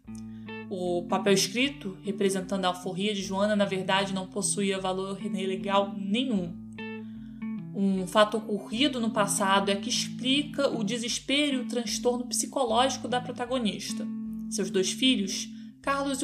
O 0.70 1.06
papel 1.08 1.32
escrito, 1.32 1.98
representando 2.04 2.66
a 2.66 2.68
alforria 2.68 3.14
de 3.14 3.22
Joana, 3.22 3.56
na 3.56 3.64
verdade 3.64 4.14
não 4.14 4.28
possuía 4.28 4.78
valor 4.78 5.18
legal 5.24 5.96
nenhum. 5.96 6.54
Um 7.74 8.06
fato 8.06 8.36
ocorrido 8.36 9.00
no 9.00 9.12
passado 9.12 9.72
é 9.72 9.76
que 9.78 9.88
explica 9.88 10.68
o 10.68 10.84
desespero 10.84 11.54
e 11.54 11.62
o 11.62 11.68
transtorno 11.70 12.26
psicológico 12.28 13.08
da 13.08 13.22
protagonista. 13.22 14.06
Seus 14.50 14.70
dois 14.70 14.92
filhos, 14.92 15.48
Carlos 15.82 16.20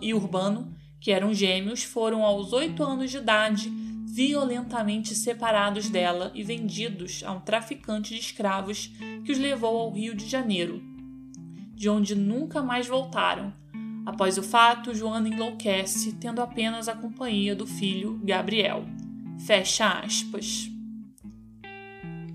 e 0.00 0.14
Urbano, 0.14 0.74
que 1.00 1.12
eram 1.12 1.32
gêmeos, 1.32 1.82
foram 1.82 2.22
aos 2.22 2.52
oito 2.52 2.82
anos 2.82 3.10
de 3.10 3.18
idade 3.18 3.70
violentamente 4.06 5.14
separados 5.14 5.90
dela 5.90 6.32
e 6.34 6.42
vendidos 6.42 7.22
a 7.24 7.32
um 7.32 7.40
traficante 7.40 8.14
de 8.14 8.20
escravos 8.20 8.90
que 9.24 9.30
os 9.30 9.38
levou 9.38 9.78
ao 9.78 9.92
Rio 9.92 10.14
de 10.14 10.26
Janeiro, 10.26 10.82
de 11.74 11.88
onde 11.88 12.14
nunca 12.14 12.62
mais 12.62 12.86
voltaram. 12.86 13.52
Após 14.06 14.38
o 14.38 14.42
fato, 14.42 14.94
Joana 14.94 15.28
enlouquece, 15.28 16.14
tendo 16.14 16.40
apenas 16.40 16.88
a 16.88 16.94
companhia 16.94 17.54
do 17.54 17.66
filho 17.66 18.18
Gabriel. 18.24 18.86
Fecha 19.44 20.00
aspas. 20.00 20.70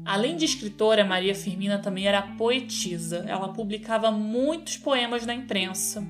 Além 0.03 0.35
de 0.35 0.45
escritora, 0.45 1.05
Maria 1.05 1.35
Firmina 1.35 1.77
também 1.77 2.07
era 2.07 2.21
poetisa. 2.21 3.23
Ela 3.27 3.49
publicava 3.49 4.11
muitos 4.11 4.77
poemas 4.77 5.25
na 5.25 5.33
imprensa. 5.33 6.05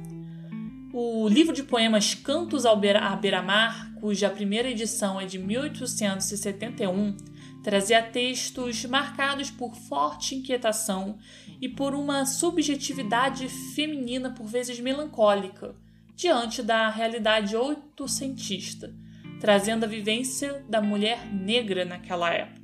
O 0.93 1.27
livro 1.27 1.53
de 1.53 1.63
poemas 1.63 2.13
Cantos 2.13 2.65
à 2.65 2.75
Beira-Mar, 2.75 3.93
cuja 3.99 4.29
primeira 4.29 4.69
edição 4.69 5.19
é 5.19 5.25
de 5.25 5.39
1871, 5.39 7.15
trazia 7.63 8.01
textos 8.01 8.83
marcados 8.85 9.49
por 9.51 9.73
forte 9.73 10.35
inquietação 10.35 11.17
e 11.61 11.69
por 11.69 11.93
uma 11.93 12.25
subjetividade 12.25 13.47
feminina 13.75 14.31
por 14.31 14.47
vezes 14.47 14.79
melancólica, 14.79 15.75
diante 16.15 16.61
da 16.61 16.89
realidade 16.89 17.55
oitocentista, 17.55 18.93
trazendo 19.39 19.85
a 19.85 19.87
vivência 19.87 20.65
da 20.67 20.81
mulher 20.81 21.25
negra 21.33 21.85
naquela 21.85 22.33
época. 22.33 22.60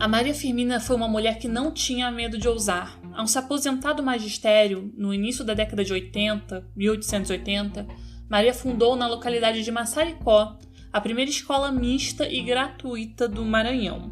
A 0.00 0.08
Maria 0.08 0.32
Firmina 0.32 0.80
foi 0.80 0.96
uma 0.96 1.06
mulher 1.06 1.38
que 1.38 1.46
não 1.46 1.70
tinha 1.70 2.10
medo 2.10 2.38
de 2.38 2.48
ousar. 2.48 2.98
Ao 3.12 3.26
se 3.26 3.38
aposentar 3.38 3.92
do 3.92 4.02
magistério, 4.02 4.90
no 4.96 5.12
início 5.12 5.44
da 5.44 5.52
década 5.52 5.84
de 5.84 5.92
80, 5.92 6.66
1880, 6.74 7.86
Maria 8.26 8.54
fundou 8.54 8.96
na 8.96 9.06
localidade 9.06 9.62
de 9.62 9.70
Massaricó 9.70 10.56
a 10.90 11.00
primeira 11.02 11.30
escola 11.30 11.70
mista 11.70 12.26
e 12.26 12.40
gratuita 12.40 13.28
do 13.28 13.44
Maranhão. 13.44 14.10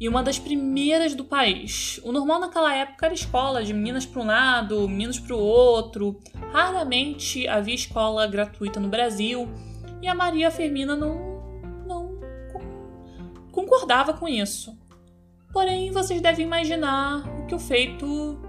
E 0.00 0.08
uma 0.08 0.24
das 0.24 0.40
primeiras 0.40 1.14
do 1.14 1.24
país. 1.24 2.00
O 2.02 2.10
normal 2.10 2.40
naquela 2.40 2.74
época 2.74 3.06
era 3.06 3.14
escola 3.14 3.62
de 3.62 3.72
meninas 3.72 4.04
para 4.04 4.22
um 4.22 4.26
lado, 4.26 4.88
meninos 4.88 5.20
para 5.20 5.36
o 5.36 5.38
outro. 5.38 6.18
Raramente 6.52 7.46
havia 7.46 7.76
escola 7.76 8.26
gratuita 8.26 8.80
no 8.80 8.88
Brasil. 8.88 9.48
E 10.02 10.08
a 10.08 10.16
Maria 10.16 10.50
Firmina 10.50 10.96
não, 10.96 11.14
não 11.86 12.20
concordava 13.52 14.14
com 14.14 14.26
isso. 14.26 14.81
Porém, 15.52 15.90
vocês 15.90 16.20
devem 16.20 16.46
imaginar 16.46 17.28
o 17.38 17.46
que 17.46 17.54
o 17.54 17.58
feito 17.58 18.40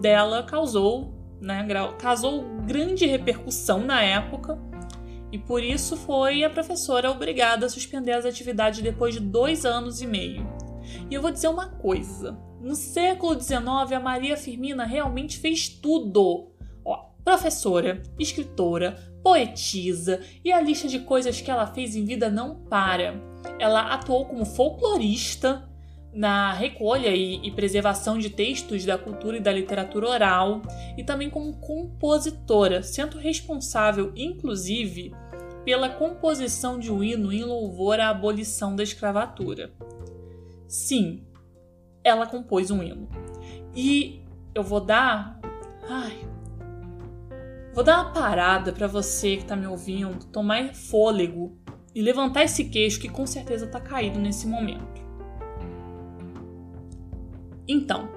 dela 0.00 0.42
causou, 0.42 1.14
né? 1.40 1.66
Causou 1.98 2.44
grande 2.66 3.06
repercussão 3.06 3.80
na 3.84 4.02
época 4.02 4.58
e 5.30 5.38
por 5.38 5.62
isso 5.62 5.96
foi 5.96 6.42
a 6.42 6.50
professora 6.50 7.10
obrigada 7.10 7.66
a 7.66 7.68
suspender 7.68 8.12
as 8.12 8.24
atividades 8.24 8.80
depois 8.80 9.14
de 9.14 9.20
dois 9.20 9.64
anos 9.64 10.00
e 10.00 10.06
meio. 10.06 10.46
E 11.10 11.14
eu 11.14 11.20
vou 11.20 11.30
dizer 11.30 11.48
uma 11.48 11.68
coisa: 11.68 12.38
no 12.60 12.74
século 12.74 13.38
XIX, 13.38 13.60
a 13.94 14.00
Maria 14.00 14.36
Firmina 14.36 14.84
realmente 14.84 15.38
fez 15.38 15.68
tudo. 15.68 16.50
Ó, 16.84 17.10
professora, 17.22 18.02
escritora, 18.18 18.96
poetisa 19.22 20.20
e 20.42 20.50
a 20.50 20.60
lista 20.60 20.88
de 20.88 21.00
coisas 21.00 21.40
que 21.40 21.50
ela 21.50 21.66
fez 21.66 21.94
em 21.94 22.04
vida 22.04 22.30
não 22.30 22.56
para. 22.56 23.14
Ela 23.58 23.92
atuou 23.92 24.24
como 24.24 24.46
folclorista, 24.46 25.67
na 26.12 26.52
recolha 26.52 27.08
e, 27.08 27.46
e, 27.46 27.50
preservação 27.50 28.18
de 28.18 28.30
textos 28.30 28.84
da 28.84 28.96
cultura 28.96 29.36
e 29.36 29.40
da 29.40 29.52
literatura 29.52 30.08
oral, 30.08 30.62
e 30.96 31.04
também 31.04 31.28
como 31.28 31.54
compositora, 31.54 32.82
sendo 32.82 33.18
responsável, 33.18 34.12
inclusive, 34.16 35.14
pela 35.64 35.88
composição 35.90 36.78
de 36.78 36.90
um 36.90 37.02
hino 37.02 37.32
em 37.32 37.44
louvor 37.44 38.00
à 38.00 38.08
abolição 38.08 38.74
da 38.74 38.82
escravatura. 38.82 39.72
Sim, 40.66 41.22
ela 42.02 42.26
compôs 42.26 42.70
um 42.70 42.82
hino. 42.82 43.08
E 43.74 44.22
eu 44.54 44.62
vou 44.62 44.80
dar. 44.80 45.38
Ai. 45.88 46.18
Vou 47.74 47.84
dar 47.84 48.02
uma 48.02 48.12
parada 48.12 48.72
para 48.72 48.86
você 48.86 49.36
que 49.36 49.44
tá 49.44 49.54
me 49.54 49.66
ouvindo, 49.66 50.24
tomar 50.26 50.74
fôlego 50.74 51.56
e 51.94 52.02
levantar 52.02 52.44
esse 52.44 52.64
queixo 52.64 52.98
que 52.98 53.08
com 53.08 53.26
certeza 53.26 53.66
tá 53.66 53.80
caído 53.80 54.18
nesse 54.18 54.46
momento. 54.46 54.97
Então, 57.68 58.08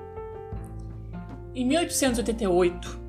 em 1.54 1.66
1888, 1.66 3.00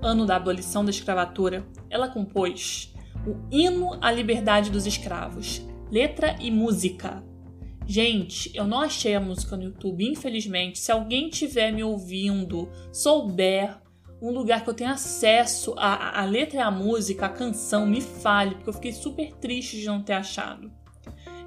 ano 0.00 0.24
da 0.24 0.36
abolição 0.36 0.84
da 0.84 0.90
escravatura, 0.90 1.66
ela 1.90 2.08
compôs 2.08 2.94
o 3.26 3.36
Hino 3.50 3.98
à 4.00 4.12
Liberdade 4.12 4.70
dos 4.70 4.86
Escravos, 4.86 5.66
letra 5.90 6.36
e 6.40 6.50
música. 6.50 7.24
Gente, 7.86 8.56
eu 8.56 8.66
não 8.66 8.80
achei 8.80 9.16
a 9.16 9.20
música 9.20 9.56
no 9.56 9.64
YouTube, 9.64 10.08
infelizmente. 10.08 10.78
Se 10.78 10.92
alguém 10.92 11.28
tiver 11.28 11.72
me 11.72 11.82
ouvindo, 11.82 12.68
souber 12.92 13.76
um 14.22 14.30
lugar 14.30 14.62
que 14.62 14.70
eu 14.70 14.74
tenha 14.74 14.92
acesso 14.92 15.74
à, 15.76 16.20
à 16.20 16.24
letra 16.24 16.58
e 16.58 16.62
à 16.62 16.70
música, 16.70 17.26
à 17.26 17.28
canção, 17.28 17.86
me 17.86 18.00
fale, 18.00 18.54
porque 18.54 18.68
eu 18.68 18.74
fiquei 18.74 18.92
super 18.92 19.32
triste 19.34 19.80
de 19.80 19.86
não 19.86 20.02
ter 20.02 20.12
achado. 20.12 20.70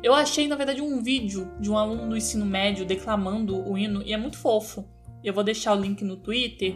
Eu 0.03 0.13
achei, 0.13 0.49
na 0.49 0.57
verdade, 0.57 0.81
um 0.81 1.01
vídeo 1.01 1.49
de 1.61 1.71
um 1.71 1.77
aluno 1.77 2.09
do 2.09 2.17
ensino 2.17 2.45
médio 2.45 2.85
declamando 2.85 3.57
o 3.65 3.77
hino 3.77 4.03
e 4.03 4.11
é 4.11 4.17
muito 4.17 4.37
fofo. 4.37 4.85
Eu 5.23 5.33
vou 5.33 5.45
deixar 5.45 5.73
o 5.73 5.79
link 5.79 6.03
no 6.03 6.17
Twitter. 6.17 6.75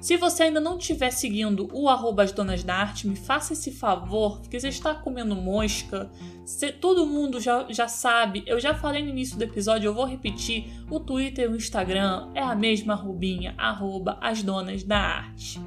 Se 0.00 0.16
você 0.16 0.44
ainda 0.44 0.60
não 0.60 0.78
estiver 0.78 1.10
seguindo 1.10 1.68
o 1.72 1.88
arroba 1.88 2.22
as 2.22 2.30
donas 2.30 2.62
da 2.62 2.76
arte, 2.76 3.08
me 3.08 3.16
faça 3.16 3.52
esse 3.52 3.72
favor, 3.72 4.38
porque 4.38 4.60
você 4.60 4.68
está 4.68 4.94
comendo 4.94 5.34
mosca. 5.34 6.08
Se, 6.46 6.70
todo 6.70 7.04
mundo 7.04 7.40
já, 7.40 7.66
já 7.68 7.88
sabe, 7.88 8.44
eu 8.46 8.60
já 8.60 8.72
falei 8.72 9.02
no 9.02 9.08
início 9.08 9.36
do 9.36 9.42
episódio, 9.42 9.88
eu 9.88 9.94
vou 9.94 10.04
repetir. 10.04 10.70
O 10.88 11.00
Twitter 11.00 11.46
e 11.46 11.52
o 11.52 11.56
Instagram 11.56 12.30
é 12.32 12.40
a 12.40 12.54
mesma 12.54 12.92
arrobinha, 12.92 13.56
arroba 13.58 14.18
as 14.20 14.40
donas 14.40 14.84
da 14.84 14.98
arte. 14.98 15.60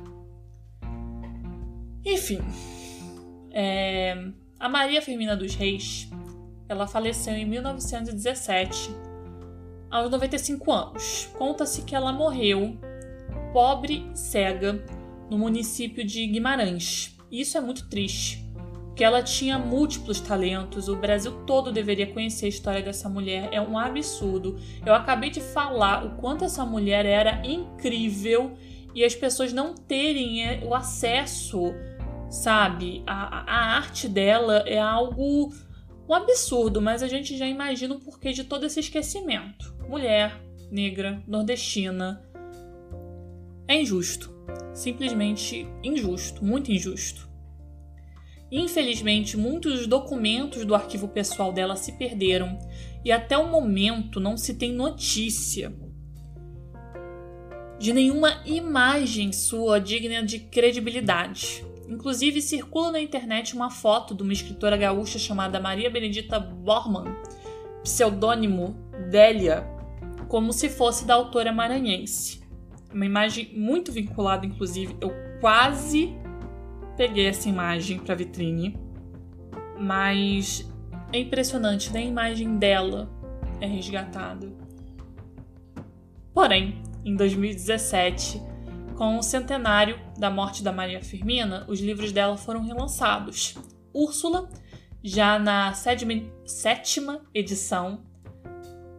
Enfim, 2.05 2.39
é, 3.51 4.31
a 4.57 4.69
Maria 4.69 5.01
Firmina 5.01 5.35
dos 5.35 5.55
Reis 5.55 6.09
ela 6.71 6.87
faleceu 6.87 7.33
em 7.33 7.45
1917, 7.45 8.95
aos 9.89 10.09
95 10.09 10.71
anos. 10.71 11.29
Conta-se 11.37 11.81
que 11.83 11.95
ela 11.95 12.13
morreu 12.13 12.77
pobre 13.51 14.09
cega 14.13 14.83
no 15.29 15.37
município 15.37 16.05
de 16.05 16.25
Guimarães. 16.27 17.17
Isso 17.31 17.57
é 17.57 17.61
muito 17.61 17.87
triste, 17.89 18.45
porque 18.87 19.03
ela 19.03 19.21
tinha 19.21 19.57
múltiplos 19.57 20.19
talentos, 20.19 20.87
o 20.87 20.95
Brasil 20.95 21.31
todo 21.45 21.71
deveria 21.71 22.07
conhecer 22.07 22.45
a 22.45 22.49
história 22.49 22.81
dessa 22.81 23.07
mulher, 23.07 23.49
é 23.51 23.61
um 23.61 23.77
absurdo. 23.77 24.59
Eu 24.85 24.93
acabei 24.93 25.29
de 25.29 25.41
falar 25.41 26.05
o 26.05 26.11
quanto 26.17 26.43
essa 26.43 26.65
mulher 26.65 27.05
era 27.05 27.41
incrível 27.45 28.53
e 28.93 29.05
as 29.05 29.15
pessoas 29.15 29.53
não 29.53 29.73
terem 29.73 30.45
é, 30.45 30.63
o 30.65 30.75
acesso, 30.75 31.73
sabe? 32.29 33.03
A, 33.07 33.43
a 33.49 33.77
arte 33.77 34.09
dela 34.09 34.63
é 34.65 34.79
algo 34.79 35.53
um 36.11 36.13
absurdo, 36.13 36.81
mas 36.81 37.01
a 37.01 37.07
gente 37.07 37.37
já 37.37 37.47
imagina 37.47 37.95
o 37.95 37.99
porquê 37.99 38.33
de 38.33 38.43
todo 38.43 38.65
esse 38.65 38.81
esquecimento. 38.81 39.73
Mulher, 39.87 40.37
negra, 40.69 41.23
nordestina. 41.25 42.21
É 43.65 43.79
injusto. 43.79 44.29
Simplesmente 44.73 45.65
injusto, 45.81 46.43
muito 46.43 46.69
injusto. 46.69 47.29
Infelizmente, 48.51 49.37
muitos 49.37 49.77
dos 49.77 49.87
documentos 49.87 50.65
do 50.65 50.75
arquivo 50.75 51.07
pessoal 51.07 51.53
dela 51.53 51.77
se 51.77 51.93
perderam 51.93 52.59
e 53.05 53.11
até 53.11 53.37
o 53.37 53.49
momento 53.49 54.19
não 54.19 54.35
se 54.35 54.55
tem 54.55 54.73
notícia 54.73 55.73
de 57.79 57.93
nenhuma 57.93 58.41
imagem 58.45 59.31
sua 59.31 59.79
digna 59.79 60.21
de 60.21 60.39
credibilidade. 60.39 61.65
Inclusive, 61.91 62.41
circula 62.41 62.93
na 62.93 63.01
internet 63.01 63.53
uma 63.53 63.69
foto 63.69 64.15
de 64.15 64.23
uma 64.23 64.31
escritora 64.31 64.77
gaúcha 64.77 65.19
chamada 65.19 65.59
Maria 65.59 65.89
Benedita 65.89 66.39
Bormann, 66.39 67.13
pseudônimo 67.83 68.77
Délia, 69.09 69.67
como 70.29 70.53
se 70.53 70.69
fosse 70.69 71.05
da 71.05 71.15
autora 71.15 71.51
maranhense. 71.51 72.41
Uma 72.93 73.05
imagem 73.05 73.51
muito 73.53 73.91
vinculada, 73.91 74.45
inclusive. 74.45 74.95
Eu 75.01 75.11
quase 75.41 76.15
peguei 76.95 77.27
essa 77.27 77.49
imagem 77.49 77.99
para 77.99 78.15
vitrine, 78.15 78.77
mas 79.77 80.65
é 81.11 81.19
impressionante, 81.19 81.91
nem 81.91 82.05
a 82.05 82.09
imagem 82.09 82.57
dela 82.57 83.11
é 83.59 83.67
resgatada. 83.67 84.49
Porém, 86.33 86.81
em 87.03 87.17
2017, 87.17 88.41
com 89.01 89.17
o 89.17 89.23
centenário 89.23 89.99
da 90.15 90.29
morte 90.29 90.61
da 90.61 90.71
Maria 90.71 91.03
Firmina, 91.03 91.65
os 91.67 91.79
livros 91.79 92.11
dela 92.11 92.37
foram 92.37 92.61
relançados. 92.61 93.55
Úrsula, 93.91 94.47
já 95.03 95.39
na 95.39 95.73
sétima 95.73 97.19
edição, 97.33 98.03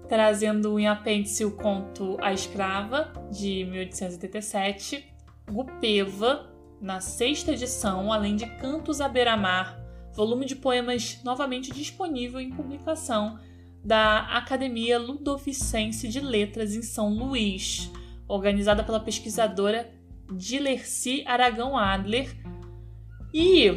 trazendo 0.08 0.76
em 0.76 0.88
apêndice 0.88 1.44
o 1.44 1.52
conto 1.52 2.16
A 2.20 2.32
Escrava, 2.32 3.12
de 3.30 3.64
1887, 3.64 5.06
Gupeva, 5.48 6.52
na 6.80 7.00
sexta 7.00 7.52
edição, 7.52 8.12
além 8.12 8.34
de 8.34 8.46
Cantos 8.56 9.00
à 9.00 9.08
Beira-Mar, 9.08 9.78
volume 10.16 10.46
de 10.46 10.56
poemas 10.56 11.20
novamente 11.22 11.72
disponível 11.72 12.40
em 12.40 12.50
publicação 12.50 13.38
da 13.84 14.36
Academia 14.36 14.98
Ludovicense 14.98 16.08
de 16.08 16.18
Letras 16.18 16.74
em 16.74 16.82
São 16.82 17.08
Luís, 17.08 17.88
organizada 18.28 18.82
pela 18.82 19.00
pesquisadora 19.00 19.90
Dilerci 20.32 21.24
Aragão 21.26 21.76
Adler. 21.76 22.36
E 23.32 23.70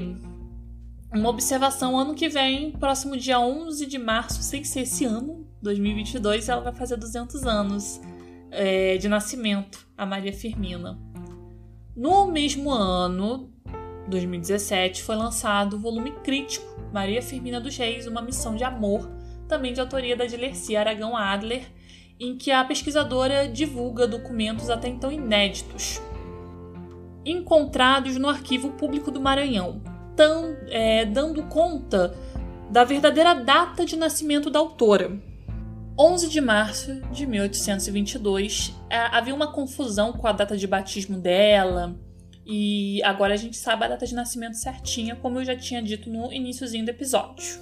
uma 1.14 1.30
observação 1.30 1.98
ano 1.98 2.14
que 2.14 2.28
vem, 2.28 2.72
próximo 2.72 3.16
dia 3.16 3.40
11 3.40 3.86
de 3.86 3.98
março, 3.98 4.44
sem 4.44 4.64
ser 4.64 4.82
esse 4.82 5.06
ano, 5.06 5.48
2022, 5.62 6.50
ela 6.50 6.62
vai 6.62 6.74
fazer 6.74 6.98
200 6.98 7.44
anos 7.46 8.02
é, 8.52 8.98
de 8.98 9.08
nascimento, 9.08 9.88
a 9.98 10.06
Maria 10.06 10.34
Firmina. 10.34 11.00
No 11.96 12.28
mesmo 12.28 12.72
ano, 12.72 13.52
2017, 14.10 15.04
foi 15.04 15.16
lançado 15.16 15.76
o 15.76 15.80
volume 15.80 16.12
crítico 16.24 16.66
Maria 16.94 17.22
Firmina 17.22 17.60
dos 17.60 17.76
Reis, 17.78 18.08
Uma 18.08 18.22
Missão 18.22 18.56
de 18.56 18.64
Amor, 18.64 19.10
também 19.48 19.74
de 19.74 19.80
autoria 19.80 20.16
da 20.16 20.26
Dilerci 20.26 20.76
Aragão 20.76 21.16
Adler, 21.16 21.66
em 22.20 22.38
que 22.38 22.52
a 22.52 22.64
pesquisadora 22.64 23.48
divulga 23.48 24.08
documentos 24.08 24.70
até 24.70 24.88
então 24.88 25.12
inéditos, 25.12 26.02
encontrados 27.26 28.18
no 28.18 28.30
Arquivo 28.30 28.72
Público 28.72 29.12
do 29.12 29.20
Maranhão, 29.20 29.82
tão, 30.16 30.56
é, 30.70 31.06
dando 31.06 31.44
conta 31.44 32.16
da 32.70 32.84
verdadeira 32.84 33.34
data 33.34 33.86
de 33.86 33.96
nascimento 33.96 34.50
da 34.50 34.60
autora. 34.60 35.20
11 35.98 36.30
de 36.30 36.42
março 36.42 37.02
de 37.12 37.26
1822, 37.26 38.74
é, 38.90 38.98
havia 38.98 39.34
uma 39.34 39.52
confusão 39.52 40.12
com 40.12 40.28
a 40.28 40.32
data 40.32 40.58
de 40.58 40.68
batismo 40.68 41.18
dela, 41.18 41.96
e 42.46 43.02
agora 43.04 43.34
a 43.34 43.38
gente 43.38 43.58
sabe 43.58 43.86
a 43.86 43.88
data 43.88 44.06
de 44.06 44.14
nascimento 44.14 44.56
certinha, 44.56 45.16
como 45.16 45.40
eu 45.40 45.46
já 45.46 45.56
tinha 45.56 45.82
dito 45.82 46.10
no 46.10 46.32
iníciozinho 46.32 46.86
do 46.86 46.90
episódio. 46.90 47.60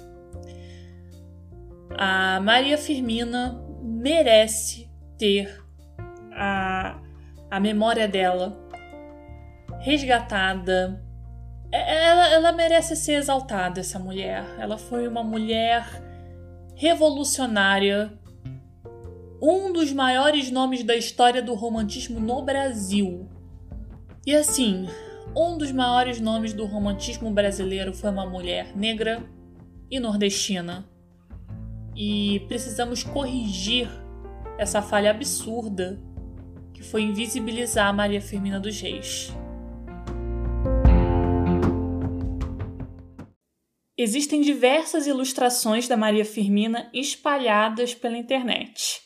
A 1.96 2.40
Maria 2.40 2.76
Firmina 2.76 3.63
merece 3.84 4.90
ter 5.18 5.62
a, 6.32 6.98
a 7.50 7.60
memória 7.60 8.08
dela 8.08 8.58
resgatada. 9.80 11.04
É, 11.70 12.06
ela, 12.06 12.28
ela 12.28 12.52
merece 12.52 12.96
ser 12.96 13.14
exaltada, 13.14 13.80
essa 13.80 13.98
mulher. 13.98 14.44
Ela 14.58 14.78
foi 14.78 15.06
uma 15.06 15.22
mulher 15.22 15.84
revolucionária, 16.74 18.18
um 19.40 19.70
dos 19.72 19.92
maiores 19.92 20.50
nomes 20.50 20.82
da 20.82 20.96
história 20.96 21.42
do 21.42 21.54
romantismo 21.54 22.18
no 22.18 22.42
Brasil. 22.42 23.28
E 24.26 24.34
assim, 24.34 24.88
um 25.36 25.58
dos 25.58 25.70
maiores 25.70 26.18
nomes 26.18 26.54
do 26.54 26.64
romantismo 26.64 27.30
brasileiro 27.30 27.92
foi 27.92 28.10
uma 28.10 28.24
mulher 28.24 28.74
negra 28.74 29.22
e 29.90 30.00
nordestina. 30.00 30.88
E 31.96 32.40
precisamos 32.48 33.02
corrigir 33.02 33.88
essa 34.58 34.82
falha 34.82 35.10
absurda 35.10 36.02
que 36.72 36.82
foi 36.82 37.02
invisibilizar 37.02 37.88
a 37.88 37.92
Maria 37.92 38.20
Firmina 38.20 38.58
dos 38.58 38.80
Reis. 38.80 39.32
Existem 43.96 44.40
diversas 44.40 45.06
ilustrações 45.06 45.86
da 45.86 45.96
Maria 45.96 46.24
Firmina 46.24 46.90
espalhadas 46.92 47.94
pela 47.94 48.18
internet. 48.18 49.00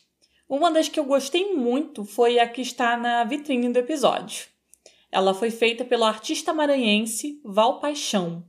Uma 0.48 0.70
das 0.70 0.88
que 0.88 0.98
eu 0.98 1.05
gostei 1.05 1.53
muito 1.55 2.07
foi 2.07 2.38
a 2.38 2.48
que 2.48 2.62
está 2.62 2.96
na 2.96 3.22
vitrine 3.22 3.70
do 3.70 3.79
episódio. 3.79 4.46
Ela 5.12 5.35
foi 5.35 5.51
feita 5.51 5.85
pelo 5.85 6.05
artista 6.05 6.55
maranhense 6.55 7.38
Val 7.44 7.81
Paixão. 7.81 8.42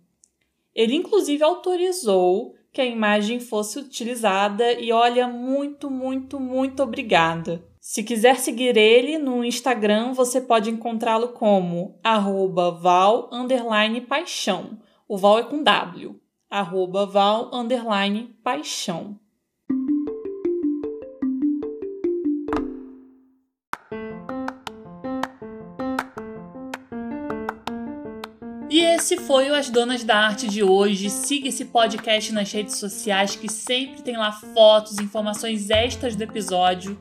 Ele, 0.74 0.96
inclusive, 0.96 1.44
autorizou 1.44 2.56
que 2.72 2.82
a 2.82 2.86
imagem 2.86 3.40
fosse 3.40 3.80
utilizada 3.80 4.74
e 4.74 4.92
olha, 4.92 5.28
muito, 5.28 5.90
muito, 5.90 6.40
muito 6.40 6.84
obrigada. 6.84 7.64
Se 7.80 8.04
quiser 8.04 8.38
seguir 8.38 8.78
ele 8.78 9.18
no 9.18 9.44
Instagram, 9.44 10.14
você 10.14 10.40
pode 10.40 10.70
encontrá-lo 10.70 11.30
como 11.30 12.00
arroba 12.04 12.72
val 12.72 13.30
paixão. 14.08 14.80
O 15.08 15.18
val 15.18 15.40
é 15.40 15.44
com 15.44 15.64
W. 15.64 16.20
Arroba 16.50 17.06
val 17.06 17.50
paixão. 18.44 19.20
E 28.70 28.82
esse 28.82 29.18
foi 29.18 29.50
o 29.50 29.56
As 29.56 29.68
Donas 29.68 30.04
da 30.04 30.16
Arte 30.16 30.48
de 30.48 30.62
hoje. 30.62 31.10
Siga 31.10 31.48
esse 31.48 31.66
podcast 31.66 32.32
nas 32.32 32.52
redes 32.52 32.78
sociais 32.78 33.36
que 33.36 33.52
sempre 33.52 34.04
tem 34.04 34.16
lá 34.16 34.32
fotos, 34.32 35.00
informações 35.00 35.72
extras 35.72 36.16
do 36.16 36.22
episódio. 36.22 36.96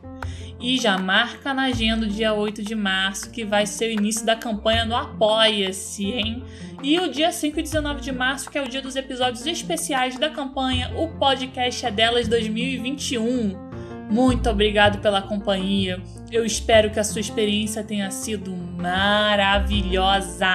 E 0.58 0.78
já 0.78 0.96
marca 0.96 1.52
na 1.52 1.64
agenda 1.64 2.06
o 2.06 2.08
dia 2.08 2.32
8 2.32 2.62
de 2.62 2.74
março, 2.74 3.30
que 3.30 3.44
vai 3.44 3.66
ser 3.66 3.90
o 3.90 3.92
início 3.92 4.24
da 4.24 4.34
campanha 4.34 4.86
no 4.86 4.96
Apoia-se, 4.96 6.06
hein? 6.06 6.42
E 6.82 6.98
o 6.98 7.10
dia 7.10 7.30
5 7.30 7.60
e 7.60 7.62
19 7.62 8.00
de 8.00 8.12
março, 8.12 8.50
que 8.50 8.56
é 8.56 8.62
o 8.62 8.68
dia 8.68 8.80
dos 8.80 8.96
episódios 8.96 9.44
especiais 9.46 10.18
da 10.18 10.30
campanha 10.30 10.90
O 10.96 11.18
Podcast 11.18 11.84
é 11.84 11.90
Delas 11.90 12.26
2021. 12.28 13.68
Muito 14.10 14.48
obrigado 14.48 15.02
pela 15.02 15.20
companhia. 15.20 16.02
Eu 16.32 16.46
espero 16.46 16.90
que 16.90 16.98
a 16.98 17.04
sua 17.04 17.20
experiência 17.20 17.84
tenha 17.84 18.10
sido 18.10 18.56
maravilhosa. 18.56 20.46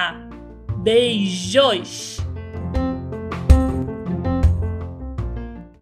Beijos! 0.84 2.23